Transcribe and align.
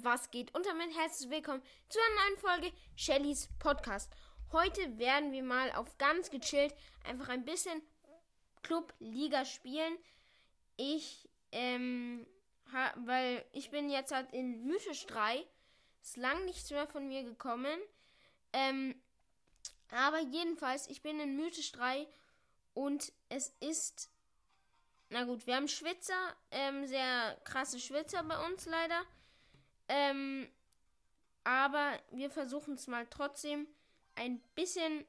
was 0.00 0.30
geht? 0.30 0.54
Und 0.54 0.64
damit 0.64 0.96
herzlich 0.96 1.28
willkommen 1.28 1.62
zu 1.88 1.98
einer 1.98 2.30
neuen 2.30 2.38
Folge 2.38 2.76
Shellys 2.96 3.48
Podcast. 3.58 4.10
Heute 4.50 4.98
werden 4.98 5.32
wir 5.32 5.42
mal 5.42 5.70
auf 5.72 5.98
ganz 5.98 6.30
gechillt 6.30 6.74
einfach 7.04 7.28
ein 7.28 7.44
bisschen 7.44 7.82
Club-Liga 8.62 9.44
spielen. 9.44 9.98
Ich, 10.76 11.28
ähm, 11.52 12.26
ha, 12.72 12.94
weil 13.04 13.44
ich 13.52 13.70
bin 13.70 13.90
jetzt 13.90 14.12
halt 14.12 14.32
in 14.32 14.64
Mythisch 14.64 15.06
3. 15.06 15.46
Ist 16.02 16.16
lang 16.16 16.44
nichts 16.46 16.70
mehr 16.70 16.86
von 16.86 17.06
mir 17.06 17.22
gekommen. 17.22 17.78
Ähm, 18.54 18.94
aber 19.90 20.20
jedenfalls, 20.20 20.88
ich 20.88 21.02
bin 21.02 21.20
in 21.20 21.36
Mythisch 21.36 21.72
3 21.72 22.06
und 22.72 23.12
es 23.28 23.54
ist 23.60 24.10
na 25.10 25.24
gut, 25.24 25.46
wir 25.46 25.56
haben 25.56 25.68
Schwitzer, 25.68 26.34
ähm, 26.50 26.86
sehr 26.86 27.36
krasse 27.44 27.78
Schwitzer 27.78 28.22
bei 28.22 28.46
uns 28.46 28.64
leider. 28.64 29.04
Ähm, 29.88 30.48
aber 31.44 31.98
wir 32.10 32.30
versuchen 32.30 32.74
es 32.74 32.86
mal 32.86 33.06
trotzdem 33.08 33.66
ein 34.14 34.40
bisschen 34.54 35.04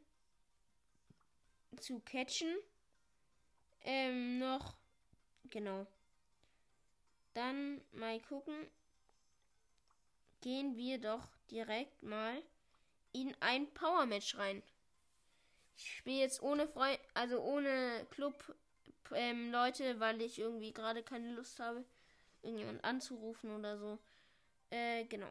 zu 1.80 2.00
catchen. 2.00 2.56
Ähm, 3.82 4.40
noch, 4.40 4.76
genau. 5.50 5.86
Dann 7.34 7.82
mal 7.92 8.20
gucken. 8.22 8.68
Gehen 10.42 10.76
wir 10.76 11.00
doch 11.00 11.28
direkt 11.50 12.04
mal 12.04 12.42
in 13.14 13.36
ein 13.40 13.72
Power 13.74 14.06
Match 14.06 14.36
rein. 14.38 14.62
Ich 15.78 15.98
spiele 15.98 16.20
jetzt 16.20 16.42
ohne 16.42 16.68
Freund, 16.68 17.00
also 17.14 17.42
ohne 17.42 18.06
Club 18.12 18.56
ähm, 19.14 19.52
Leute, 19.52 20.00
weil 20.00 20.22
ich 20.22 20.40
irgendwie 20.40 20.74
gerade 20.74 21.04
keine 21.04 21.34
Lust 21.34 21.60
habe, 21.60 21.84
irgendjemand 22.42 22.84
anzurufen 22.84 23.56
oder 23.56 23.78
so. 23.78 24.00
Äh, 24.74 25.06
genau. 25.06 25.30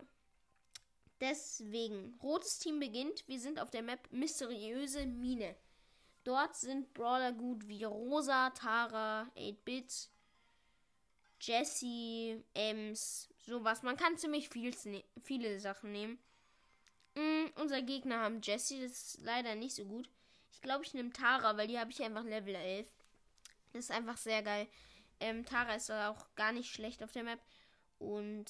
Deswegen, 1.21 2.15
rotes 2.23 2.61
Team 2.61 2.79
beginnt. 2.79 3.27
Wir 3.27 3.41
sind 3.41 3.59
auf 3.59 3.71
der 3.71 3.83
Map 3.83 4.01
Mysteriöse 4.13 5.05
Mine. 5.05 5.57
Dort 6.23 6.55
sind 6.55 6.95
Brawler 6.95 7.33
gut 7.33 7.67
wie 7.67 7.83
Rosa, 7.83 8.51
Tara, 8.51 9.23
8-Bit, 9.37 10.09
Jesse, 11.41 12.45
Ems, 12.55 13.29
sowas. 13.45 13.83
Man 13.83 13.97
kann 13.97 14.17
ziemlich 14.17 14.49
viel, 14.49 14.73
ne-, 14.85 15.05
viele 15.25 15.59
Sachen 15.59 15.91
nehmen. 15.91 16.21
Mm, 17.17 17.47
unser 17.57 17.83
Gegner 17.83 18.21
haben 18.21 18.41
Jesse, 18.43 18.81
das 18.81 18.93
ist 18.93 19.23
leider 19.23 19.57
nicht 19.57 19.75
so 19.75 19.85
gut. 19.85 20.09
Ich 20.53 20.63
glaube, 20.63 20.85
ich 20.85 20.95
nehme 20.95 21.13
Tara, 21.13 21.57
weil 21.57 21.67
die 21.67 21.81
habe 21.81 21.91
ich 21.91 22.01
einfach 22.01 22.25
Level 22.25 22.55
11. 22.55 22.87
Das 23.73 23.87
ist 23.87 23.91
einfach 23.91 24.19
sehr 24.19 24.45
geil. 24.45 24.69
Ähm, 25.19 25.45
Tara 25.45 25.75
ist 25.75 25.91
auch 25.91 26.33
gar 26.37 26.53
nicht 26.53 26.73
schlecht 26.73 27.03
auf 27.03 27.11
der 27.11 27.25
Map. 27.25 27.41
Und 28.03 28.47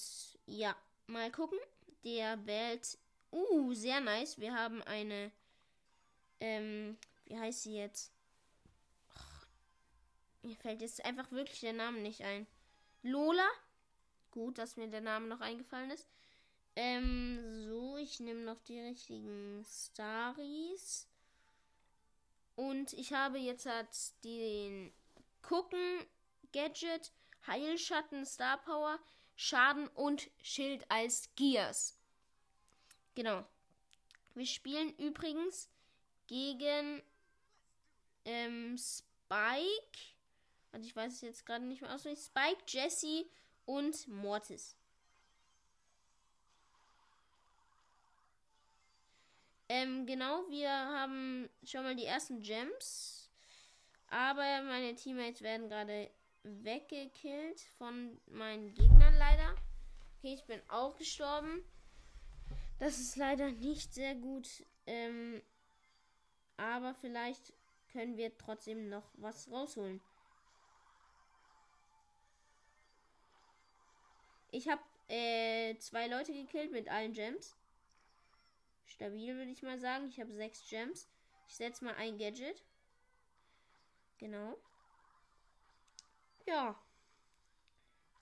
ja, 0.47 0.75
mal 1.07 1.31
gucken. 1.31 1.59
Der 2.05 2.45
wählt. 2.47 2.99
Uh, 3.31 3.75
sehr 3.75 4.01
nice. 4.01 4.39
Wir 4.39 4.55
haben 4.55 4.83
eine. 4.83 5.31
Ähm, 6.41 6.97
wie 7.27 7.39
heißt 7.39 7.63
sie 7.63 7.77
jetzt? 7.77 8.11
Och, 9.15 9.47
mir 10.43 10.57
fällt 10.57 10.81
jetzt 10.81 11.05
einfach 11.05 11.31
wirklich 11.31 11.61
der 11.61 11.75
Name 11.75 12.01
nicht 12.01 12.23
ein. 12.23 12.47
Lola. 13.03 13.47
Gut, 14.31 14.57
dass 14.57 14.79
mir 14.79 14.89
der 14.89 15.03
Name 15.03 15.27
noch 15.27 15.41
eingefallen 15.41 15.91
ist. 15.91 16.09
Ähm, 16.75 17.67
so, 17.69 17.99
ich 17.99 18.19
nehme 18.21 18.41
noch 18.41 18.61
die 18.63 18.81
richtigen 18.81 19.67
Staries. 19.69 21.07
Und 22.57 22.95
ich 22.95 23.13
habe 23.13 23.39
jetzt 23.39 23.67
halt 23.67 23.89
den 24.25 24.95
Gucken, 25.43 26.07
Gadget, 26.53 27.13
Heilschatten, 27.47 28.25
Star 28.25 28.57
Power, 28.59 28.99
Schaden 29.43 29.89
und 29.89 30.31
Schild 30.41 30.89
als 30.89 31.29
Gears. 31.35 31.99
Genau. 33.17 33.45
Wir 34.35 34.47
spielen 34.47 34.95
übrigens 34.99 35.69
gegen 36.29 37.03
ähm, 38.25 38.79
Spike. 38.79 39.99
Und 40.71 40.87
ich 40.87 40.95
weiß 40.95 41.15
es 41.15 41.21
jetzt 41.23 41.45
gerade 41.45 41.65
nicht 41.65 41.83
mehr 41.83 41.93
auswendig. 41.93 42.23
Spike, 42.23 42.63
Jesse 42.69 43.27
und 43.67 44.07
Mortis. 44.07 44.77
Ähm, 49.69 50.07
genau, 50.07 50.49
wir 50.51 50.71
haben 50.71 51.51
schon 51.65 51.83
mal 51.83 51.97
die 51.97 52.05
ersten 52.05 52.43
Gems. 52.43 53.29
Aber 54.07 54.63
meine 54.63 54.95
Teammates 54.95 55.43
werden 55.43 55.69
gerade 55.69 56.13
weggekillt 56.43 57.61
von 57.79 58.21
meinen 58.27 58.75
Gegnern 58.75 59.15
leider. 59.17 59.55
Okay, 60.19 60.35
ich 60.35 60.45
bin 60.47 60.61
auch 60.69 60.97
gestorben. 60.97 61.65
Das 62.79 62.99
ist 62.99 63.17
leider 63.17 63.51
nicht 63.53 63.95
sehr 63.95 64.15
gut. 64.15 64.49
Ähm, 64.87 65.43
aber 66.57 66.95
vielleicht 66.95 67.53
können 67.93 68.17
wir 68.17 68.37
trotzdem 68.37 68.89
noch 68.89 69.11
was 69.15 69.51
rausholen. 69.51 70.01
Ich 74.51 74.69
habe 74.69 74.83
äh, 75.09 75.77
zwei 75.79 76.09
Leute 76.09 76.33
gekillt 76.33 76.73
mit 76.73 76.89
allen 76.89 77.13
Gems. 77.13 77.57
Stabil 78.87 79.37
würde 79.37 79.51
ich 79.51 79.63
mal 79.63 79.79
sagen. 79.79 80.09
Ich 80.09 80.21
habe 80.21 80.33
sechs 80.33 80.69
Gems. 80.69 81.09
Ich 81.49 81.57
setze 81.57 81.85
mal 81.85 81.95
ein 81.95 82.19
Gadget. 82.19 82.63
Genau. 84.19 84.57
Ja. 86.47 86.77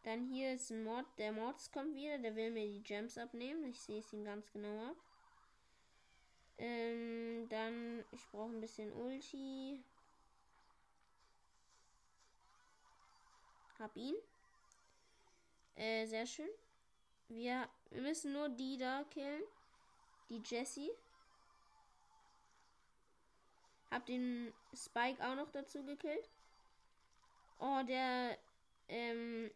Dann 0.03 0.25
hier 0.27 0.55
ist 0.55 0.71
ein 0.71 0.85
Mod. 0.85 1.05
Der 1.19 1.33
Mods 1.33 1.71
kommt 1.71 1.95
wieder. 1.95 2.19
Der 2.19 2.35
will 2.37 2.51
mir 2.51 2.67
die 2.67 2.83
Gems 2.83 3.19
abnehmen. 3.19 3.65
Ich 3.65 3.81
sehe 3.81 3.99
es 3.99 4.13
ihm 4.13 4.25
ganz 4.25 4.51
genau 4.53 4.91
ab. 4.91 4.97
Ähm, 6.59 7.49
dann, 7.49 8.05
ich 8.13 8.27
brauche 8.31 8.51
ein 8.51 8.61
bisschen 8.61 8.93
Ulti. 8.93 9.83
Hab 13.79 13.97
ihn. 13.97 14.15
Äh, 15.77 16.07
sehr 16.07 16.27
schön. 16.27 16.51
Wir, 17.29 17.69
wir 17.91 18.03
müssen 18.03 18.33
nur 18.33 18.51
die 18.51 18.77
da 18.77 19.05
killen. 19.11 19.43
Die 20.29 20.43
Jessie. 20.45 20.91
Hab 23.91 24.05
den 24.07 24.53
Spike 24.75 25.27
auch 25.27 25.35
noch 25.35 25.51
dazu 25.51 25.83
gekillt. 25.85 26.29
Oh, 27.61 27.83
der 27.87 28.39
ähm, 28.89 29.51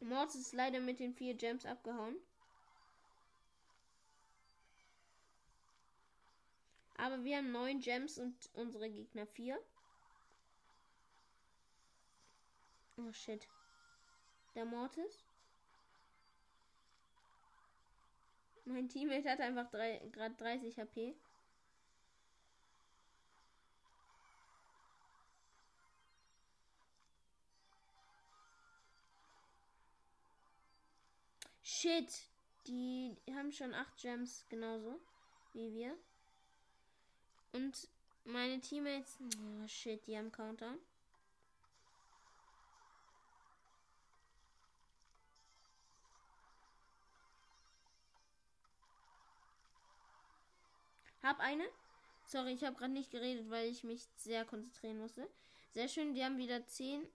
Mords 0.00 0.34
ist 0.34 0.54
leider 0.54 0.80
mit 0.80 0.98
den 0.98 1.12
vier 1.12 1.34
Gems 1.34 1.66
abgehauen. 1.66 2.16
Aber 6.96 7.22
wir 7.22 7.36
haben 7.36 7.52
neun 7.52 7.80
Gems 7.80 8.18
und 8.18 8.34
unsere 8.54 8.90
Gegner 8.90 9.26
vier. 9.26 9.60
Oh 12.96 13.12
shit. 13.12 13.46
Der 14.54 14.64
Mortis. 14.64 15.22
Mein 18.64 18.88
Teammate 18.88 19.30
hat 19.30 19.40
einfach 19.40 19.70
gerade 19.70 20.34
30 20.36 20.78
HP. 20.78 21.14
Shit. 31.70 32.22
Die 32.66 33.14
haben 33.30 33.52
schon 33.52 33.74
acht 33.74 33.94
Gems, 33.98 34.46
genauso 34.48 34.98
wie 35.52 35.70
wir. 35.74 35.94
Und 37.52 37.88
meine 38.24 38.58
Teammates. 38.58 39.18
Oh 39.20 39.66
shit, 39.68 40.04
die 40.06 40.16
haben 40.16 40.32
Counter. 40.32 40.74
Hab 51.22 51.38
eine. 51.40 51.68
Sorry, 52.24 52.52
ich 52.52 52.64
habe 52.64 52.76
gerade 52.76 52.94
nicht 52.94 53.10
geredet, 53.10 53.50
weil 53.50 53.68
ich 53.68 53.84
mich 53.84 54.08
sehr 54.16 54.46
konzentrieren 54.46 54.98
musste. 54.98 55.28
Sehr 55.74 55.88
schön, 55.88 56.14
die 56.14 56.24
haben 56.24 56.38
wieder 56.38 56.66
10. 56.66 57.06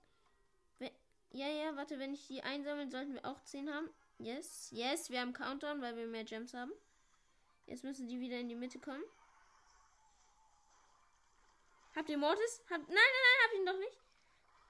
Ja, 1.31 1.47
ja, 1.47 1.75
warte, 1.75 1.97
wenn 1.97 2.13
ich 2.13 2.27
die 2.27 2.44
einsammeln, 2.44 2.91
sollten 2.91 3.15
wir 3.15 3.25
auch 3.25 3.44
10 3.44 3.73
haben. 3.73 3.89
Yes, 4.23 4.69
yes, 4.71 5.09
wir 5.09 5.19
haben 5.19 5.33
Countdown, 5.33 5.81
weil 5.81 5.97
wir 5.97 6.07
mehr 6.07 6.23
Gems 6.23 6.53
haben. 6.53 6.71
Jetzt 7.65 7.83
müssen 7.83 8.07
die 8.07 8.21
wieder 8.21 8.39
in 8.39 8.47
die 8.47 8.55
Mitte 8.55 8.79
kommen. 8.79 9.03
Habt 11.93 12.07
ihr 12.07 12.17
Mortis? 12.17 12.61
Habt, 12.69 12.87
nein, 12.87 12.95
nein, 12.95 13.05
nein, 13.25 13.43
hab 13.43 13.53
ihn 13.53 13.65
doch 13.65 13.77
nicht. 13.79 13.97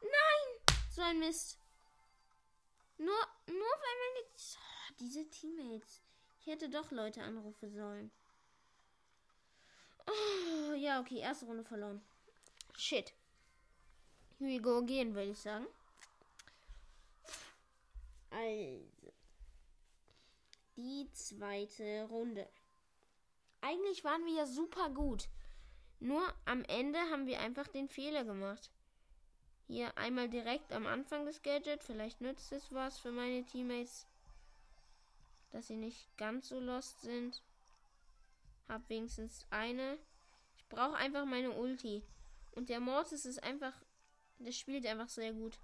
Nein! 0.02 0.78
So 0.90 1.02
ein 1.04 1.20
Mist. 1.20 1.60
Nur, 2.98 3.16
nur 3.46 3.56
weil 3.56 3.96
meine... 4.00 4.26
Oh, 4.26 4.94
diese 5.00 5.30
Teammates. 5.30 6.02
Ich 6.42 6.48
hätte 6.48 6.68
doch 6.68 6.90
Leute 6.90 7.22
anrufen 7.22 7.72
sollen. 7.76 8.12
Oh, 10.08 10.74
ja, 10.74 11.00
okay, 11.00 11.20
erste 11.20 11.46
Runde 11.46 11.64
verloren. 11.64 12.04
Shit. 12.76 13.14
Here 14.40 14.50
we 14.50 14.60
go 14.60 14.80
again, 14.80 15.14
würde 15.14 15.30
ich 15.30 15.40
sagen. 15.40 15.68
Also. 18.32 19.14
Zweite 21.14 22.04
Runde. 22.10 22.48
Eigentlich 23.62 24.04
waren 24.04 24.26
wir 24.26 24.34
ja 24.34 24.46
super 24.46 24.90
gut. 24.90 25.30
Nur 26.00 26.22
am 26.46 26.66
Ende 26.66 27.00
haben 27.12 27.28
wir 27.28 27.40
einfach 27.40 27.68
den 27.68 27.88
Fehler 27.88 28.26
gemacht. 28.26 28.72
Hier 29.68 29.98
einmal 29.98 30.28
direkt 30.28 30.74
am 30.74 30.86
Anfang 30.86 31.26
des 31.26 31.42
Gadget. 31.42 31.82
Vielleicht 31.82 32.20
nützt 32.20 32.52
es 32.52 32.74
was 32.74 33.00
für 33.00 33.12
meine 33.12 33.46
Teammates. 33.46 34.06
Dass 35.52 35.68
sie 35.68 35.78
nicht 35.78 36.18
ganz 36.18 36.50
so 36.50 36.60
lost 36.60 37.02
sind. 37.02 37.42
Hab 38.68 38.90
wenigstens 38.90 39.46
eine. 39.50 39.98
Ich 40.58 40.68
brauche 40.68 40.96
einfach 40.96 41.26
meine 41.26 41.52
Ulti. 41.52 42.04
Und 42.52 42.70
der 42.70 42.82
Mortis 42.82 43.26
ist 43.26 43.42
einfach. 43.42 43.74
Der 44.40 44.52
spielt 44.52 44.86
einfach 44.86 45.10
sehr 45.10 45.32
gut. 45.32 45.58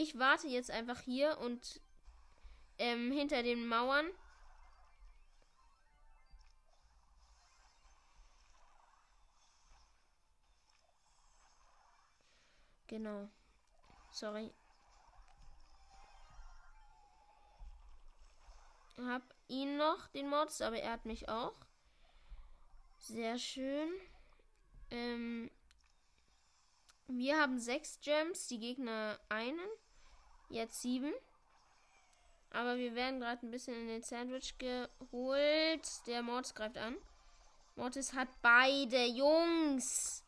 Ich 0.00 0.16
warte 0.16 0.46
jetzt 0.46 0.70
einfach 0.70 1.00
hier 1.00 1.38
und 1.38 1.80
ähm, 2.78 3.10
hinter 3.10 3.42
den 3.42 3.66
Mauern. 3.66 4.08
Genau. 12.86 13.28
Sorry. 14.12 14.52
Hab 18.98 19.22
ihn 19.48 19.78
noch, 19.78 20.06
den 20.10 20.30
Mods, 20.30 20.60
aber 20.60 20.78
er 20.78 20.92
hat 20.92 21.06
mich 21.06 21.28
auch. 21.28 21.56
Sehr 22.98 23.36
schön. 23.36 23.90
Ähm, 24.92 25.50
wir 27.08 27.40
haben 27.40 27.58
sechs 27.58 27.98
Gems, 28.00 28.46
die 28.46 28.60
Gegner 28.60 29.18
einen. 29.28 29.58
Jetzt 30.48 30.82
sieben. 30.82 31.12
Aber 32.50 32.76
wir 32.78 32.94
werden 32.94 33.20
gerade 33.20 33.46
ein 33.46 33.50
bisschen 33.50 33.74
in 33.74 33.88
den 33.88 34.02
Sandwich 34.02 34.56
geholt. 34.58 36.06
Der 36.06 36.22
Mortis 36.22 36.54
greift 36.54 36.78
an. 36.78 36.96
Mortis 37.76 38.14
hat 38.14 38.28
beide. 38.40 39.04
Jungs. 39.04 40.24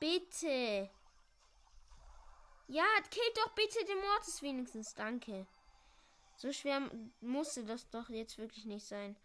Bitte. 0.00 0.90
Ja, 2.68 2.84
killt 3.10 3.36
doch 3.36 3.54
bitte 3.54 3.84
den 3.84 4.00
Mortis 4.00 4.42
wenigstens. 4.42 4.94
Danke. 4.94 5.46
So 6.36 6.52
schwer 6.52 6.90
musste 7.20 7.64
das 7.64 7.88
doch 7.90 8.08
jetzt 8.08 8.38
wirklich 8.38 8.66
nicht 8.66 8.84
sein. 8.84 9.16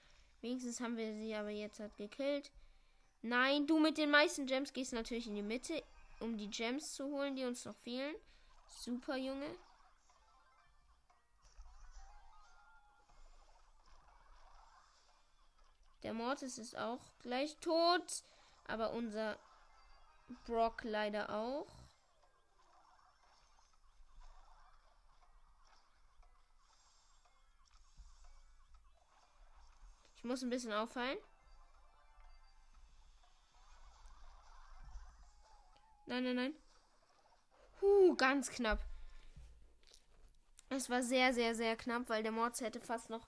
Wenigstens 0.42 0.80
haben 0.80 0.96
wir 0.96 1.14
sie 1.14 1.36
aber 1.36 1.50
jetzt 1.50 1.80
halt 1.80 1.96
gekillt. 1.98 2.52
Nein, 3.22 3.68
du 3.68 3.80
mit 3.80 3.98
den 3.98 4.10
meisten 4.10 4.46
Gems 4.46 4.74
gehst 4.74 4.94
natürlich 4.94 5.28
in 5.28 5.36
die 5.36 5.44
Mitte, 5.44 5.84
um 6.20 6.38
die 6.38 6.50
Gems 6.50 6.94
zu 6.94 7.06
holen, 7.06 7.36
die 7.36 7.46
uns 7.46 7.66
noch 7.66 7.76
fehlen. 7.76 8.16
Super, 8.68 9.18
Junge. 9.18 9.46
Der 16.04 16.14
Mortis 16.14 16.58
ist 16.58 16.78
auch 16.78 17.00
gleich 17.22 17.58
tot. 17.58 18.24
Aber 18.68 18.94
unser 18.94 19.38
Brock 20.46 20.84
leider 20.84 21.30
auch. 21.30 21.68
Ich 30.16 30.24
muss 30.24 30.44
ein 30.44 30.50
bisschen 30.50 30.72
auffallen. 30.72 31.18
Nein, 36.06 36.24
nein, 36.24 36.36
nein. 36.36 36.54
Huh, 37.82 38.16
ganz 38.16 38.50
knapp. 38.52 38.80
Es 40.70 40.90
war 40.90 41.02
sehr, 41.02 41.34
sehr, 41.34 41.56
sehr 41.56 41.76
knapp, 41.76 42.08
weil 42.08 42.22
der 42.22 42.32
Mords 42.32 42.62
hätte 42.62 42.80
fast 42.80 43.10
noch 43.10 43.28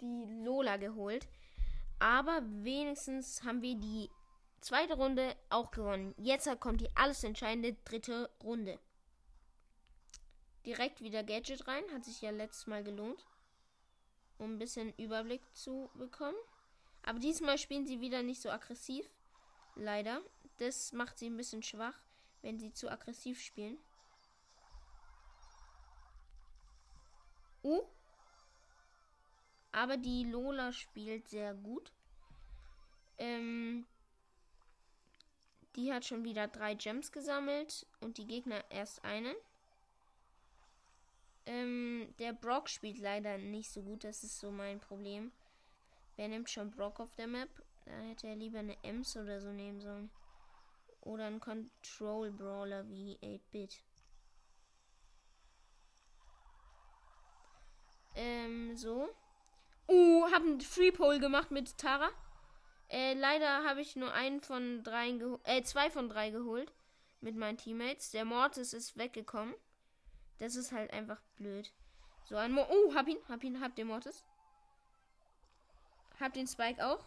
die 0.00 0.24
Lola 0.44 0.78
geholt. 0.78 1.28
Aber 2.02 2.42
wenigstens 2.64 3.44
haben 3.44 3.62
wir 3.62 3.76
die 3.76 4.10
zweite 4.60 4.94
Runde 4.94 5.36
auch 5.50 5.70
gewonnen. 5.70 6.14
Jetzt 6.18 6.48
kommt 6.58 6.80
die 6.80 6.90
alles 6.96 7.22
entscheidende 7.22 7.74
dritte 7.84 8.28
Runde. 8.42 8.80
Direkt 10.66 11.00
wieder 11.00 11.22
Gadget 11.22 11.68
rein. 11.68 11.84
Hat 11.94 12.04
sich 12.04 12.20
ja 12.20 12.30
letztes 12.30 12.66
Mal 12.66 12.82
gelohnt 12.82 13.24
um 14.42 14.54
ein 14.54 14.58
bisschen 14.58 14.92
Überblick 14.96 15.42
zu 15.54 15.88
bekommen. 15.94 16.36
Aber 17.04 17.20
diesmal 17.20 17.58
spielen 17.58 17.86
sie 17.86 18.00
wieder 18.00 18.22
nicht 18.22 18.42
so 18.42 18.50
aggressiv. 18.50 19.08
Leider. 19.76 20.20
Das 20.58 20.92
macht 20.92 21.18
sie 21.18 21.30
ein 21.30 21.36
bisschen 21.36 21.62
schwach, 21.62 21.96
wenn 22.42 22.58
sie 22.58 22.72
zu 22.72 22.90
aggressiv 22.90 23.40
spielen. 23.40 23.78
Uh. 27.62 27.82
Aber 29.72 29.96
die 29.96 30.24
Lola 30.24 30.72
spielt 30.72 31.28
sehr 31.28 31.54
gut. 31.54 31.92
Ähm, 33.18 33.86
die 35.76 35.92
hat 35.92 36.04
schon 36.04 36.24
wieder 36.24 36.48
drei 36.48 36.74
Gems 36.74 37.10
gesammelt 37.12 37.86
und 38.00 38.18
die 38.18 38.26
Gegner 38.26 38.62
erst 38.70 39.04
einen. 39.04 39.34
Ähm, 41.46 42.14
der 42.18 42.32
Brock 42.34 42.68
spielt 42.68 42.98
leider 42.98 43.38
nicht 43.38 43.70
so 43.70 43.82
gut. 43.82 44.04
Das 44.04 44.22
ist 44.22 44.38
so 44.38 44.50
mein 44.50 44.80
Problem. 44.80 45.32
Wer 46.16 46.28
nimmt 46.28 46.50
schon 46.50 46.70
Brock 46.70 47.00
auf 47.00 47.14
der 47.14 47.26
Map? 47.26 47.48
Da 47.86 47.92
hätte 47.92 48.28
er 48.28 48.36
lieber 48.36 48.58
eine 48.58 48.76
Ems 48.84 49.16
oder 49.16 49.40
so 49.40 49.50
nehmen 49.50 49.80
sollen. 49.80 50.10
Oder 51.00 51.26
einen 51.26 51.40
Control 51.40 52.30
Brawler 52.30 52.88
wie 52.88 53.18
8-Bit. 53.22 53.82
Ähm, 58.14 58.76
so. 58.76 59.08
Uh, 59.88 60.30
hab 60.30 60.42
einen 60.42 60.60
Free 60.60 60.90
Pole 60.90 61.20
gemacht 61.20 61.50
mit 61.50 61.76
Tara. 61.78 62.08
Äh, 62.88 63.14
leider 63.14 63.64
habe 63.64 63.80
ich 63.80 63.96
nur 63.96 64.12
einen 64.12 64.40
von 64.40 64.82
drei 64.84 65.10
äh, 65.44 65.62
zwei 65.62 65.90
von 65.90 66.08
drei 66.08 66.30
geholt 66.30 66.72
mit 67.20 67.36
meinen 67.36 67.56
Teammates. 67.56 68.10
Der 68.10 68.24
Mortis 68.24 68.72
ist 68.72 68.96
weggekommen. 68.98 69.54
Das 70.38 70.56
ist 70.56 70.72
halt 70.72 70.92
einfach 70.92 71.20
blöd. 71.36 71.72
So 72.24 72.36
ein 72.36 72.52
Mo 72.52 72.66
Oh, 72.68 72.94
hab 72.94 73.08
ihn, 73.08 73.18
hab 73.28 73.42
ihn, 73.44 73.60
hab 73.60 73.74
den 73.76 73.86
Mortis. 73.86 74.24
Hab 76.20 76.34
den 76.34 76.46
Spike 76.46 76.86
auch. 76.86 77.04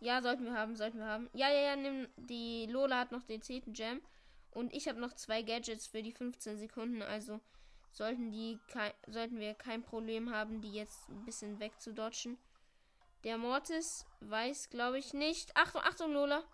Ja, 0.00 0.20
sollten 0.20 0.44
wir 0.44 0.54
haben, 0.54 0.76
sollten 0.76 0.98
wir 0.98 1.06
haben. 1.06 1.30
Ja, 1.32 1.48
ja, 1.48 1.70
ja, 1.70 1.76
nimm 1.76 2.08
die 2.16 2.66
Lola 2.66 2.98
hat 3.00 3.12
noch 3.12 3.22
den 3.22 3.40
10. 3.40 3.72
Gem 3.72 4.02
und 4.50 4.74
ich 4.74 4.88
habe 4.88 5.00
noch 5.00 5.14
zwei 5.14 5.42
Gadgets 5.42 5.86
für 5.86 6.02
die 6.02 6.12
15 6.12 6.58
Sekunden, 6.58 7.00
also 7.00 7.40
sollten 7.94 8.30
die 8.30 8.58
sollten 9.06 9.38
wir 9.38 9.54
kein 9.54 9.82
Problem 9.82 10.30
haben, 10.30 10.60
die 10.60 10.72
jetzt 10.72 11.08
ein 11.08 11.24
bisschen 11.24 11.60
wegzudodgen. 11.60 12.38
Der 13.22 13.38
Mortis 13.38 14.04
weiß, 14.20 14.68
glaube 14.68 14.98
ich, 14.98 15.14
nicht. 15.14 15.56
Achtung, 15.56 15.80
Achtung, 15.82 16.12
Lola. 16.12 16.44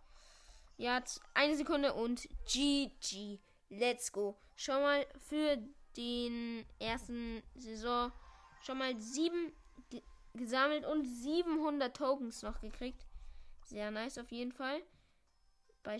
Ja, 0.76 1.02
eine 1.34 1.56
Sekunde 1.56 1.94
und 1.94 2.28
GG. 2.46 3.38
Let's 3.70 4.12
go. 4.12 4.36
Schau 4.54 4.80
mal 4.80 5.06
für 5.28 5.58
den 5.96 6.64
ersten 6.78 7.42
Saison 7.56 8.12
schon 8.62 8.78
mal 8.78 8.98
sieben 9.00 9.52
gesammelt 10.34 10.86
und 10.86 11.04
700 11.04 11.96
Tokens 11.96 12.42
noch 12.42 12.60
gekriegt. 12.60 13.04
Sehr 13.64 13.90
nice 13.90 14.18
auf 14.18 14.30
jeden 14.30 14.52
Fall. 14.52 14.80
Bei 15.82 15.98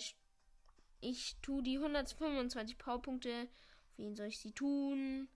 ich 1.00 1.36
tue 1.40 1.62
die 1.62 1.78
125 1.78 2.78
Powerpunkte. 2.78 3.48
Wen 4.00 4.16
soll 4.16 4.26
ich 4.26 4.38
sie 4.38 4.52
tun? 4.52 5.28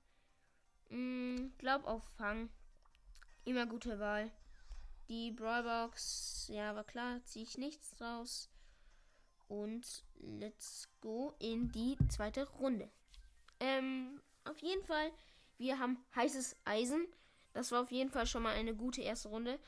Hm, 0.88 1.52
glaub 1.59 1.85
auf 1.87 2.02
Fang. 2.16 2.49
Immer 3.44 3.66
gute 3.66 3.99
Wahl. 3.99 4.30
Die 5.09 5.33
Brawlbox, 5.33 6.49
ja, 6.49 6.75
war 6.75 6.85
klar, 6.85 7.23
ziehe 7.25 7.44
ich 7.44 7.59
nichts 7.59 7.94
draus. 7.97 8.49
Und 9.49 10.02
let's 10.16 10.88
go 11.00 11.35
in 11.38 11.71
die 11.73 11.97
zweite 12.09 12.49
Runde. 12.49 12.90
Ähm, 13.61 14.21
auf 14.44 14.59
jeden 14.59 14.83
Fall, 14.85 15.12
wir 15.59 15.78
haben 15.78 16.02
heißes 16.14 16.56
Eisen. 16.64 17.06
Das 17.52 17.71
war 17.71 17.83
auf 17.83 17.92
jeden 17.92 18.11
Fall 18.11 18.26
schon 18.26 18.42
mal 18.42 18.54
eine 18.54 18.75
gute 18.75 19.02
erste 19.02 19.28
Runde. 19.28 19.59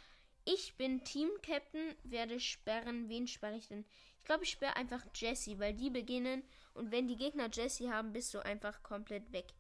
Ich 0.45 0.77
bin 0.77 1.05
Team-Captain, 1.05 1.95
werde 2.05 2.41
sperren. 2.41 3.09
Wen 3.09 3.27
sperre 3.27 3.57
ich 3.57 3.69
denn? 3.69 3.85
Ich 4.19 4.25
glaube, 4.25 4.45
ich 4.45 4.51
sperre 4.51 4.77
einfach 4.77 5.05
Jesse, 5.15 5.59
weil 5.59 5.75
die 5.75 5.91
beginnen. 5.91 6.43
Und 6.77 6.91
wenn 6.93 7.09
die 7.09 7.17
Gegner 7.17 7.49
Jesse 7.53 7.91
haben, 7.91 8.13
bist 8.13 8.35
du 8.35 8.45
einfach 8.45 8.83
komplett 8.83 9.33
weg. 9.33 9.55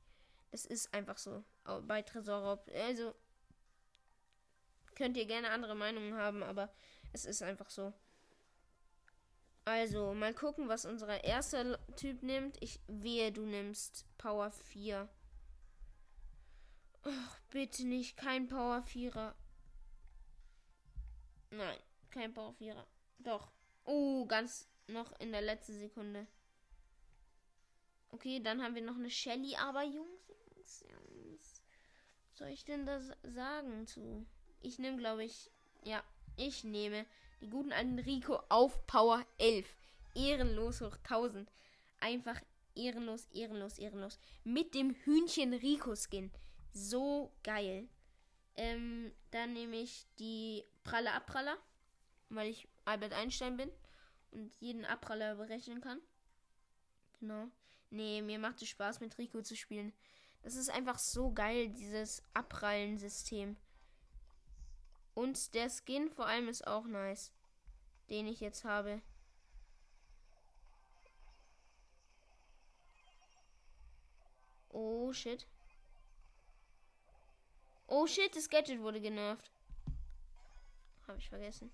Das 0.50 0.64
ist 0.66 0.92
einfach 0.94 1.18
so. 1.18 1.44
Bei 1.82 2.02
Tresorraub. 2.02 2.70
Also, 2.74 3.14
könnt 4.94 5.16
ihr 5.16 5.26
gerne 5.26 5.50
andere 5.50 5.74
Meinungen 5.74 6.14
haben, 6.14 6.42
aber 6.42 6.72
es 7.12 7.24
ist 7.24 7.42
einfach 7.42 7.70
so. 7.70 7.92
Also, 9.64 10.14
mal 10.14 10.32
gucken, 10.32 10.68
was 10.68 10.84
unser 10.84 11.24
erster 11.24 11.78
Typ 11.96 12.22
nimmt. 12.22 12.56
Ich 12.62 12.80
wehe, 12.86 13.32
du 13.32 13.42
nimmst 13.46 14.06
Power 14.18 14.50
4. 14.50 15.08
Ach, 17.02 17.40
bitte 17.50 17.86
nicht, 17.86 18.16
kein 18.16 18.46
Power 18.46 18.84
4er. 18.86 19.34
Nein, 21.50 21.78
kein 22.10 22.32
Power 22.32 22.54
4er. 22.60 22.84
Doch. 23.18 23.50
Oh, 23.84 24.26
ganz 24.26 24.68
noch 24.88 25.18
in 25.18 25.32
der 25.32 25.42
letzten 25.42 25.78
Sekunde. 25.78 26.26
Okay, 28.16 28.40
dann 28.40 28.62
haben 28.62 28.74
wir 28.74 28.80
noch 28.80 28.96
eine 28.96 29.10
Shelly, 29.10 29.56
aber 29.56 29.82
Jungs, 29.82 30.32
Jungs, 30.56 30.84
Jungs. 30.88 31.62
soll 32.32 32.48
ich 32.48 32.64
denn 32.64 32.86
das 32.86 33.10
sagen 33.22 33.86
zu? 33.86 34.26
Ich 34.62 34.78
nehme, 34.78 34.96
glaube 34.96 35.24
ich, 35.24 35.50
ja, 35.84 36.02
ich 36.38 36.64
nehme 36.64 37.04
die 37.42 37.50
guten 37.50 37.72
alten 37.72 37.98
Rico 37.98 38.40
auf 38.48 38.86
Power 38.86 39.22
11. 39.36 39.66
Ehrenlos 40.14 40.80
hoch 40.80 40.96
1000. 41.04 41.52
Einfach 42.00 42.40
ehrenlos, 42.74 43.26
ehrenlos, 43.34 43.78
ehrenlos. 43.78 44.18
Mit 44.44 44.74
dem 44.74 44.94
Hühnchen 45.04 45.52
Rico 45.52 45.94
Skin. 45.94 46.32
So 46.72 47.30
geil. 47.44 47.86
Ähm, 48.54 49.12
dann 49.30 49.52
nehme 49.52 49.76
ich 49.76 50.06
die 50.18 50.64
Pralle 50.84 51.12
Abpraller, 51.12 51.58
weil 52.30 52.48
ich 52.48 52.66
Albert 52.86 53.12
Einstein 53.12 53.58
bin 53.58 53.70
und 54.30 54.56
jeden 54.56 54.86
Abpraller 54.86 55.34
berechnen 55.34 55.82
kann. 55.82 56.00
Genau. 57.20 57.50
Nee, 57.90 58.22
mir 58.22 58.38
macht 58.38 58.62
es 58.62 58.68
Spaß 58.68 59.00
mit 59.00 59.16
Rico 59.18 59.42
zu 59.42 59.56
spielen. 59.56 59.92
Das 60.42 60.54
ist 60.54 60.70
einfach 60.70 60.98
so 60.98 61.32
geil, 61.32 61.68
dieses 61.70 62.22
Abprallen-System. 62.34 63.56
Und 65.14 65.54
der 65.54 65.70
Skin 65.70 66.10
vor 66.10 66.26
allem 66.26 66.48
ist 66.48 66.66
auch 66.66 66.86
nice. 66.86 67.32
Den 68.10 68.26
ich 68.26 68.40
jetzt 68.40 68.64
habe. 68.64 69.00
Oh 74.68 75.12
shit. 75.12 75.46
Oh 77.86 78.06
shit, 78.06 78.34
das 78.36 78.50
Gadget 78.50 78.80
wurde 78.80 79.00
genervt. 79.00 79.50
Habe 81.06 81.18
ich 81.18 81.28
vergessen. 81.28 81.72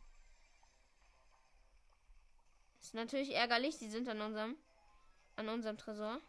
Ist 2.81 2.95
natürlich 2.95 3.35
ärgerlich, 3.35 3.79
die 3.79 3.91
sind 3.91 4.09
an 4.09 4.21
unserem 4.21 4.57
an 5.37 5.49
unserem 5.49 5.79
Tresor. 5.79 6.21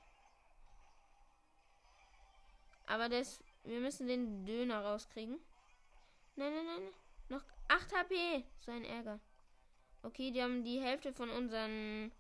Aber 2.88 3.10
das 3.10 3.44
wir 3.64 3.80
müssen 3.80 4.08
den 4.08 4.46
Döner 4.46 4.82
rauskriegen. 4.82 5.40
Nein, 6.36 6.54
nein, 6.54 6.66
nein. 6.66 6.94
Noch 7.30 7.44
8 7.70 7.96
HP. 7.96 8.44
So 8.60 8.72
ein 8.72 8.84
Ärger. 8.84 9.20
Okay, 10.04 10.32
die 10.32 10.42
haben 10.42 10.64
die 10.64 10.82
Hälfte 10.82 11.14
von 11.14 11.30
unseren 11.30 12.12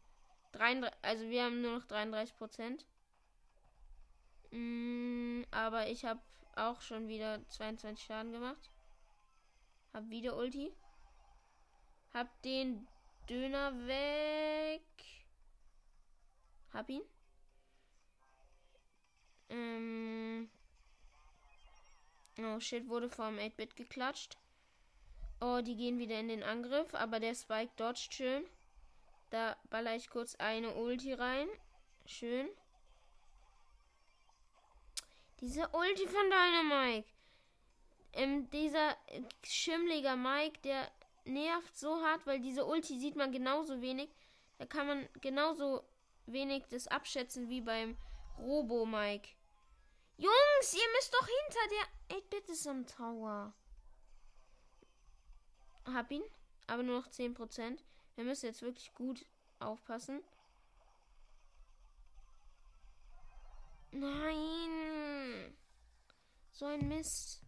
33, 0.54 0.98
also 1.02 1.30
wir 1.30 1.44
haben 1.44 1.62
nur 1.62 1.80
noch 1.80 1.86
33 1.86 2.38
Prozent. 2.38 2.86
Mm, 4.52 5.44
aber 5.52 5.88
ich 5.88 6.06
habe 6.06 6.22
auch 6.56 6.80
schon 6.82 7.08
wieder 7.10 7.46
22 7.50 8.06
Schaden 8.06 8.32
gemacht. 8.32 8.70
Hab 9.94 10.10
wieder 10.10 10.38
Ulti. 10.38 10.72
Hab 12.14 12.42
den 12.44 12.88
Döner 13.28 13.76
weg. 13.86 14.82
Hab 16.74 16.90
ihn. 16.90 17.04
Ähm. 19.50 20.50
Oh 22.40 22.60
shit, 22.60 22.90
wurde 22.90 23.10
vom 23.10 23.38
8-Bit 23.38 23.76
geklatscht. 23.76 24.38
Oh, 25.40 25.62
die 25.62 25.76
gehen 25.76 26.00
wieder 26.00 26.20
in 26.20 26.30
den 26.30 26.42
Angriff, 26.42 26.94
aber 26.96 27.20
der 27.20 27.36
Spike 27.36 27.72
dodgt 27.76 28.14
schön. 28.14 28.46
Da 29.30 29.56
baller 29.70 29.96
ich 29.96 30.10
kurz 30.10 30.36
eine 30.36 30.74
Ulti 30.74 31.14
rein. 31.14 31.48
Schön. 32.06 32.48
Diese 35.42 35.68
Ulti 35.70 36.08
von 36.08 36.30
Dynamike. 36.30 37.08
Ähm, 38.14 38.50
dieser 38.52 38.96
schimmliger 39.44 40.16
Mike, 40.16 40.60
der 40.64 40.90
nervt 41.26 41.76
so 41.76 42.02
hart, 42.02 42.26
weil 42.26 42.40
diese 42.40 42.66
Ulti 42.66 43.00
sieht 43.00 43.16
man 43.16 43.32
genauso 43.32 43.82
wenig. 43.82 44.10
Da 44.60 44.66
kann 44.66 44.88
man 44.88 45.10
genauso 45.20 45.84
wenig 46.26 46.66
das 46.70 46.88
abschätzen 46.88 47.50
wie 47.50 47.62
beim 47.62 47.98
Robo 48.38 48.86
Mike. 48.86 49.30
Jungs, 50.18 50.74
ihr 50.74 50.92
müsst 50.96 51.14
doch 51.14 51.28
hinter 51.28 51.76
der 52.10 52.18
8-Bit 52.18 52.50
ist 52.50 52.68
am 52.68 52.86
Tower. 52.86 53.54
Hab 55.86 56.12
ihn, 56.12 56.24
aber 56.68 56.84
nur 56.84 57.02
noch 57.02 57.08
10%. 57.08 57.80
Wir 58.16 58.24
müssen 58.24 58.46
jetzt 58.46 58.62
wirklich 58.62 58.94
gut 58.94 59.26
aufpassen. 59.60 60.24
Nein. 63.92 65.58
So 66.52 66.66
ein 66.66 66.88
Mist. 66.88 67.42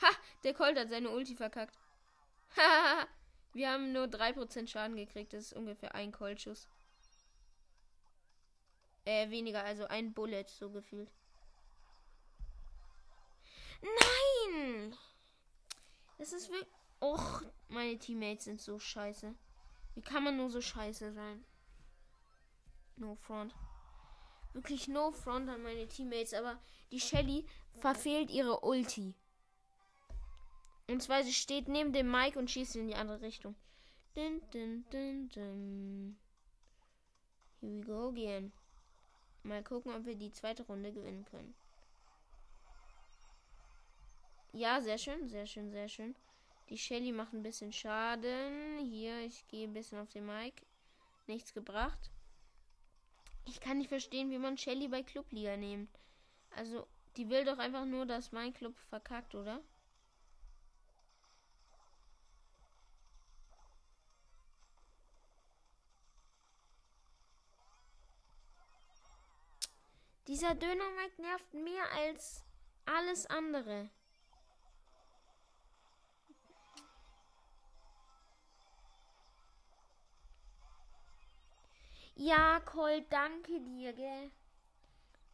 Ha, 0.00 0.10
der 0.42 0.54
Colt 0.54 0.78
hat 0.78 0.88
seine 0.88 1.10
Ulti 1.10 1.36
verkackt. 1.36 1.78
Haha. 2.56 3.06
Wir 3.52 3.70
haben 3.70 3.92
nur 3.92 4.04
3% 4.04 4.66
Schaden 4.66 4.96
gekriegt. 4.96 5.32
Das 5.32 5.46
ist 5.46 5.52
ungefähr 5.52 5.94
ein 5.94 6.12
Coltschuss. 6.12 6.68
Äh, 9.04 9.30
weniger, 9.30 9.64
also 9.64 9.86
ein 9.86 10.14
Bullet, 10.14 10.46
so 10.48 10.70
gefühlt. 10.70 11.10
Nein! 13.82 14.96
Das 16.18 16.32
ist 16.32 16.50
wirklich. 16.50 16.68
Och, 17.00 17.42
meine 17.68 17.98
Teammates 17.98 18.44
sind 18.44 18.60
so 18.60 18.78
scheiße. 18.78 19.34
Wie 19.96 20.02
kann 20.02 20.22
man 20.22 20.36
nur 20.36 20.50
so 20.50 20.60
scheiße 20.60 21.12
sein? 21.12 21.44
No 22.94 23.16
front. 23.16 23.52
Wirklich 24.52 24.86
no 24.86 25.10
front 25.10 25.48
an 25.48 25.64
meine 25.64 25.88
Teammates, 25.88 26.32
aber 26.32 26.60
die 26.92 27.00
Shelly 27.00 27.44
verfehlt 27.74 28.30
ihre 28.30 28.60
Ulti. 28.60 29.16
Und 30.88 31.02
zwar, 31.02 31.22
sie 31.22 31.32
steht 31.32 31.68
neben 31.68 31.92
dem 31.92 32.10
Mike 32.10 32.38
und 32.38 32.50
schießt 32.50 32.76
in 32.76 32.88
die 32.88 32.94
andere 32.94 33.20
Richtung. 33.22 33.54
Dun, 34.14 34.42
dun, 34.50 34.84
dun, 34.90 35.28
dun. 35.30 36.18
Here 37.60 37.72
we 37.72 37.80
go 37.80 38.08
again. 38.08 38.52
Mal 39.42 39.62
gucken, 39.62 39.94
ob 39.94 40.04
wir 40.04 40.16
die 40.16 40.32
zweite 40.32 40.64
Runde 40.64 40.92
gewinnen 40.92 41.24
können. 41.24 41.54
Ja, 44.52 44.80
sehr 44.80 44.98
schön, 44.98 45.28
sehr 45.28 45.46
schön, 45.46 45.70
sehr 45.70 45.88
schön. 45.88 46.14
Die 46.68 46.76
Shelly 46.76 47.12
macht 47.12 47.32
ein 47.32 47.42
bisschen 47.42 47.72
Schaden. 47.72 48.78
Hier, 48.78 49.20
ich 49.20 49.46
gehe 49.48 49.66
ein 49.66 49.72
bisschen 49.72 49.98
auf 49.98 50.08
den 50.10 50.26
Mike. 50.26 50.64
Nichts 51.26 51.54
gebracht. 51.54 52.10
Ich 53.46 53.60
kann 53.60 53.78
nicht 53.78 53.88
verstehen, 53.88 54.30
wie 54.30 54.38
man 54.38 54.58
Shelly 54.58 54.88
bei 54.88 55.02
Clubliga 55.02 55.56
nimmt. 55.56 55.90
Also, 56.56 56.86
die 57.16 57.28
will 57.28 57.44
doch 57.44 57.58
einfach 57.58 57.84
nur, 57.84 58.06
dass 58.06 58.32
mein 58.32 58.52
Club 58.52 58.76
verkackt, 58.88 59.34
oder? 59.34 59.60
Dieser 70.28 70.54
Dönermarkt 70.54 71.18
nervt 71.18 71.52
mehr 71.52 71.90
als 71.92 72.44
alles 72.86 73.26
andere. 73.26 73.90
Ja, 82.14 82.60
Colt, 82.60 83.10
danke 83.10 83.60
dir, 83.60 83.92
gell? 83.94 84.30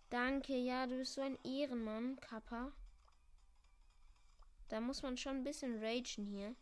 Danke, 0.09 0.57
ja, 0.57 0.87
du 0.87 0.97
bist 0.97 1.15
so 1.15 1.21
ein 1.21 1.39
Ehrenmann, 1.45 2.19
Kappa. 2.21 2.73
Da 4.69 4.81
muss 4.81 5.03
man 5.03 5.17
schon 5.19 5.37
ein 5.37 5.45
bisschen 5.45 5.85
ragen 5.85 6.25
hier. 6.25 6.55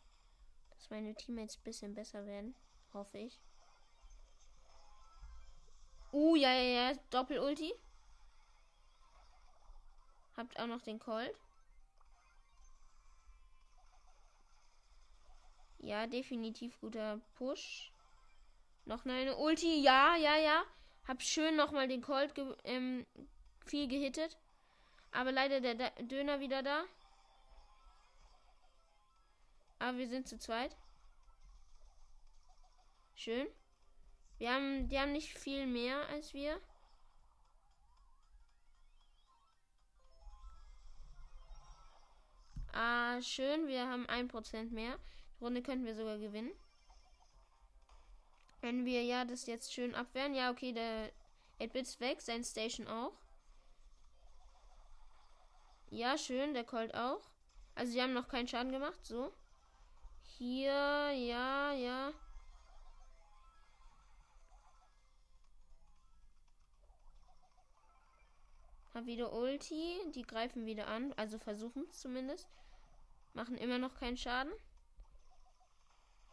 Dass 0.71 0.91
meine 0.91 1.15
Teammates 1.15 1.59
ein 1.59 1.63
bisschen 1.63 1.95
besser 1.95 2.27
werden. 2.27 2.57
Hoffe 2.93 3.19
ich. 3.19 3.41
Uh, 6.13 6.35
ja, 6.35 6.53
ja, 6.53 6.91
ja. 6.91 6.93
Doppel-Ulti. 7.11 7.73
Habt 10.37 10.59
auch 10.59 10.67
noch 10.67 10.83
den 10.83 10.99
Colt. 10.99 11.35
Ja, 15.79 16.07
definitiv 16.07 16.79
guter 16.81 17.21
Push. 17.37 17.93
Noch 18.85 19.05
eine 19.05 19.37
Ulti. 19.37 19.83
Ja, 19.83 20.17
ja, 20.17 20.37
ja. 20.37 20.65
Hab 21.07 21.23
schön 21.23 21.57
nochmal 21.57 21.89
den 21.89 22.03
Colt 22.03 22.35
ge 22.35 22.55
ähm, 22.65 23.07
viel 23.65 23.89
gehittet. 23.89 24.37
Aber 25.13 25.33
leider 25.33 25.61
der 25.61 25.75
D 25.75 26.03
Döner 26.05 26.41
wieder 26.41 26.63
da. 26.63 26.85
Aber 29.79 29.99
wir 29.99 30.09
sind 30.09 30.29
zu 30.29 30.39
zweit. 30.39 30.77
Schön. 33.15 33.47
Wir 34.39 34.53
haben, 34.53 34.89
die 34.89 34.99
haben 34.99 35.13
nicht 35.13 35.33
viel 35.39 35.67
mehr 35.67 36.07
als 36.09 36.35
wir. 36.35 36.61
Schön. 43.23 43.67
Wir 43.67 43.89
haben 43.89 44.07
ein 44.07 44.29
Prozent 44.29 44.73
mehr. 44.73 44.99
Die 45.39 45.45
Runde 45.45 45.63
könnten 45.63 45.85
wir 45.85 45.95
sogar 45.95 46.19
gewinnen. 46.19 46.53
Wenn 48.61 48.85
wir 48.85 49.03
ja 49.03 49.25
das 49.25 49.47
jetzt 49.47 49.73
schön 49.73 49.95
abwehren. 49.95 50.35
Ja, 50.35 50.51
okay, 50.51 50.73
der 50.73 51.11
8-Bit 51.61 52.01
weg. 52.01 52.21
Sein 52.21 52.45
Station 52.45 52.87
auch. 52.89 53.13
Ja, 55.91 56.19
schön. 56.19 56.55
Der 56.55 56.65
Colt 56.65 56.95
auch. 56.95 57.23
Also, 57.75 57.93
sie 57.93 58.03
haben 58.03 58.15
noch 58.15 58.29
keinen 58.29 58.49
Schaden 58.49 58.73
gemacht. 58.73 59.05
So. 59.05 59.33
Hier, 60.39 60.73
ja, 61.13 61.73
ja. 61.73 62.13
habe 68.97 69.07
wieder 69.07 69.33
Ulti. 69.33 70.01
Die 70.15 70.23
greifen 70.23 70.67
wieder 70.67 70.89
an. 70.89 71.13
Also 71.17 71.39
versuchen 71.39 71.87
es 71.89 72.01
zumindest. 72.01 72.49
Machen 73.37 73.59
immer 73.59 73.77
noch 73.77 73.95
keinen 74.01 74.17
Schaden. 74.17 74.51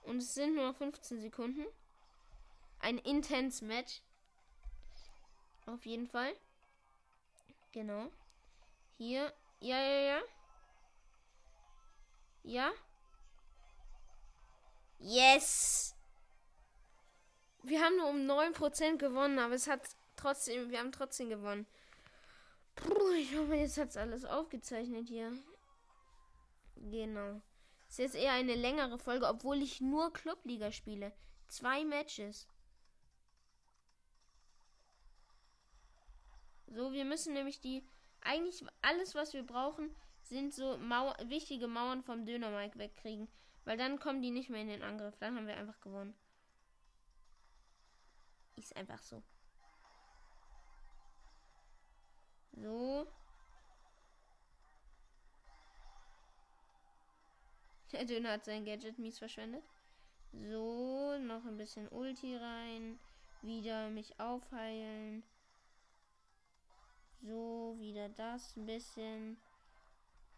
Und 0.03 0.19
es 0.19 0.33
sind 0.35 0.55
nur 0.55 0.73
15 0.73 1.19
Sekunden. 1.19 1.65
Ein 2.79 2.97
intense 2.97 3.65
Match. 3.65 4.01
Auf 5.65 5.85
jeden 5.85 6.07
Fall. 6.07 6.33
Genau. 7.73 8.09
Hier. 8.97 9.33
Ja, 9.59 9.77
ja, 9.77 9.99
ja. 9.99 10.21
Ja. 12.43 12.71
Yes! 14.99 15.95
Wir 17.63 17.81
haben 17.81 17.97
nur 17.97 18.07
um 18.07 18.25
9% 18.25 18.95
gewonnen, 18.95 19.39
aber 19.39 19.55
es 19.55 19.67
hat 19.67 19.81
trotzdem, 20.15 20.69
wir 20.69 20.79
haben 20.79 20.93
trotzdem 20.93 21.27
gewonnen. 21.27 21.67
Puh, 22.75 23.11
ich 23.11 23.35
hoffe, 23.37 23.55
jetzt 23.55 23.77
hat 23.77 23.89
es 23.89 23.97
alles 23.97 24.23
aufgezeichnet 24.23 25.09
hier. 25.09 25.33
Genau. 26.89 27.41
Es 27.87 27.99
ist 27.99 28.15
eher 28.15 28.33
eine 28.33 28.55
längere 28.55 28.97
Folge, 28.97 29.27
obwohl 29.27 29.61
ich 29.61 29.79
nur 29.79 30.11
Clubliga 30.11 30.71
spiele. 30.71 31.13
Zwei 31.47 31.85
Matches. 31.85 32.47
So, 36.67 36.91
wir 36.91 37.05
müssen 37.05 37.33
nämlich 37.33 37.61
die. 37.61 37.87
Eigentlich 38.21 38.63
alles, 38.81 39.15
was 39.15 39.33
wir 39.33 39.43
brauchen, 39.43 39.93
sind 40.21 40.53
so 40.53 40.77
Mauer, 40.77 41.15
wichtige 41.25 41.67
Mauern 41.67 42.03
vom 42.03 42.25
Dönermark 42.25 42.77
wegkriegen. 42.77 43.27
Weil 43.65 43.77
dann 43.77 43.99
kommen 43.99 44.21
die 44.21 44.31
nicht 44.31 44.49
mehr 44.49 44.61
in 44.61 44.69
den 44.69 44.83
Angriff. 44.83 45.17
Dann 45.17 45.35
haben 45.35 45.47
wir 45.47 45.55
einfach 45.55 45.79
gewonnen. 45.81 46.15
Ist 48.55 48.75
einfach 48.75 49.01
so. 49.01 49.23
So. 52.53 53.07
Der 57.93 58.05
Döner 58.05 58.31
hat 58.31 58.45
sein 58.45 58.65
Gadget 58.65 58.97
mies 58.97 59.19
verschwendet. 59.19 59.63
So, 60.33 61.17
noch 61.19 61.45
ein 61.45 61.57
bisschen 61.57 61.87
Ulti 61.89 62.35
rein. 62.35 62.99
Wieder 63.43 63.89
mich 63.89 64.19
aufheilen. 64.19 65.23
So, 67.21 67.75
wieder 67.79 68.09
das 68.09 68.57
ein 68.57 68.65
bisschen. 68.65 69.37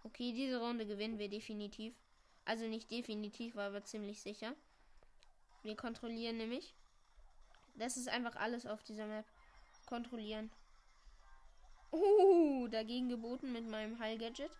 Okay, 0.03 0.33
diese 0.33 0.59
Runde 0.59 0.85
gewinnen 0.85 1.17
wir 1.17 1.29
definitiv. 1.29 1.95
Also 2.43 2.65
nicht 2.65 2.91
definitiv, 2.91 3.57
aber 3.57 3.83
ziemlich 3.83 4.21
sicher. 4.21 4.53
Wir 5.63 5.75
kontrollieren 5.75 6.37
nämlich. 6.37 6.75
Das 7.75 7.97
ist 7.97 8.09
einfach 8.09 8.35
alles 8.35 8.65
auf 8.65 8.83
dieser 8.83 9.07
Map. 9.07 9.25
Kontrollieren. 9.85 10.51
Uh, 11.91 12.67
dagegen 12.67 13.07
geboten 13.07 13.53
mit 13.53 13.67
meinem 13.67 13.97
Heil-Gadget. 13.97 14.51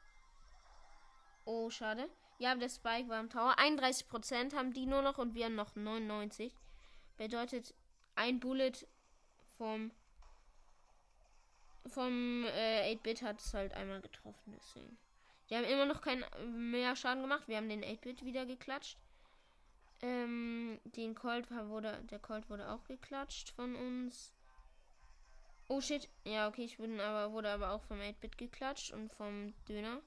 Oh, 1.43 1.69
schade. 1.69 2.09
Ja, 2.37 2.53
der 2.55 2.69
Spike 2.69 3.07
war 3.09 3.19
im 3.19 3.29
Tower. 3.29 3.55
31% 3.57 4.55
haben 4.55 4.73
die 4.73 4.85
nur 4.85 5.01
noch 5.01 5.17
und 5.17 5.35
wir 5.35 5.49
noch 5.49 5.75
99. 5.75 6.53
Bedeutet, 7.17 7.73
ein 8.15 8.39
Bullet 8.39 8.73
vom 9.57 9.91
vom 11.87 12.45
äh, 12.45 12.95
8-Bit 12.95 13.21
hat 13.21 13.39
es 13.39 13.53
halt 13.53 13.73
einmal 13.73 14.01
getroffen, 14.01 14.53
deswegen. 14.57 14.97
Die 15.49 15.55
haben 15.55 15.65
immer 15.65 15.85
noch 15.85 16.01
keinen 16.01 16.25
mehr 16.71 16.95
Schaden 16.95 17.21
gemacht. 17.21 17.47
Wir 17.47 17.57
haben 17.57 17.69
den 17.69 17.83
8-Bit 17.83 18.25
wieder 18.25 18.45
geklatscht. 18.45 18.97
Ähm, 20.01 20.79
den 20.83 21.15
Colt 21.15 21.49
wurde, 21.51 22.03
der 22.09 22.19
Colt 22.19 22.49
wurde 22.49 22.69
auch 22.71 22.83
geklatscht 22.85 23.51
von 23.51 23.75
uns. 23.75 24.33
Oh 25.67 25.79
shit. 25.79 26.09
Ja, 26.23 26.47
okay, 26.47 26.63
ich 26.63 26.77
bin 26.77 26.99
aber, 26.99 27.31
wurde 27.31 27.51
aber 27.51 27.71
auch 27.71 27.83
vom 27.83 27.99
8-Bit 27.99 28.37
geklatscht 28.37 28.91
und 28.91 29.13
vom 29.13 29.53
Döner. 29.67 30.01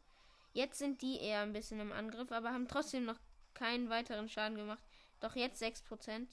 Jetzt 0.53 0.79
sind 0.79 1.03
die 1.03 1.21
eher 1.21 1.41
ein 1.41 1.53
bisschen 1.53 1.81
im 1.81 1.93
Angriff, 1.93 2.33
aber 2.33 2.53
haben 2.53 2.69
trotzdem 2.69 3.05
noch 3.05 3.19
keinen 3.55 3.91
weiteren 3.91 4.29
Schaden 4.29 4.57
gemacht. 4.57 4.83
Doch 5.21 5.37
jetzt 5.37 5.63
6%, 5.63 6.27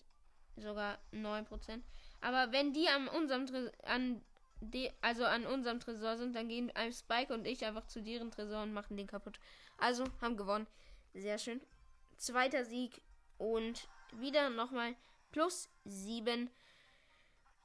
sogar 0.58 1.00
9%. 1.12 1.82
Aber 2.22 2.52
wenn 2.52 2.74
die 2.74 2.88
an 2.88 3.08
unserem 3.08 3.46
an 3.84 4.22
die, 4.62 4.90
also 5.02 5.26
an 5.26 5.46
unserem 5.46 5.80
Tresor 5.80 6.18
sind, 6.18 6.36
dann 6.36 6.48
gehen 6.48 6.72
ein 6.76 6.94
Spike 6.94 7.34
und 7.34 7.46
ich 7.46 7.66
einfach 7.66 7.88
zu 7.88 8.02
deren 8.02 8.32
Tresor 8.32 8.64
und 8.64 8.74
machen 8.74 8.98
den 8.98 9.08
kaputt. 9.08 9.40
Also 9.78 10.06
haben 10.22 10.38
gewonnen. 10.38 10.68
Sehr 11.14 11.38
schön. 11.38 11.62
Zweiter 12.18 12.64
Sieg 12.66 13.02
und 13.38 13.88
wieder 14.14 14.50
nochmal 14.50 14.96
plus 15.32 15.70
7. 15.84 16.50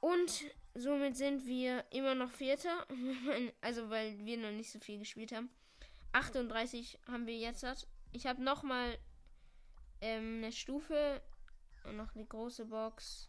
Und 0.00 0.44
somit 0.74 1.16
sind 1.16 1.46
wir 1.46 1.84
immer 1.90 2.14
noch 2.14 2.30
Vierter. 2.30 2.86
also 3.60 3.88
weil 3.90 4.18
wir 4.18 4.38
noch 4.38 4.50
nicht 4.50 4.70
so 4.70 4.78
viel 4.80 4.98
gespielt 4.98 5.32
haben. 5.32 5.50
38 6.12 6.98
haben 7.06 7.26
wir 7.26 7.36
jetzt. 7.36 7.64
Ich 8.12 8.26
habe 8.26 8.42
nochmal 8.42 8.98
ähm, 10.00 10.38
eine 10.38 10.52
Stufe 10.52 11.22
und 11.84 11.96
noch 11.96 12.14
eine 12.14 12.26
große 12.26 12.66
Box. 12.66 13.28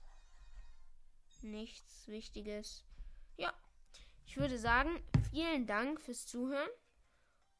Nichts 1.41 2.07
Wichtiges. 2.07 2.83
Ja, 3.37 3.53
ich 4.25 4.37
würde 4.37 4.59
sagen, 4.59 5.03
vielen 5.31 5.65
Dank 5.65 5.99
fürs 5.99 6.25
Zuhören 6.27 6.69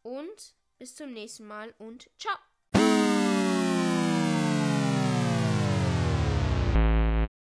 und 0.03 0.55
bis 0.77 0.95
zum 0.95 1.13
nächsten 1.13 1.47
Mal 1.47 1.73
und 1.77 2.09
ciao. 2.19 2.37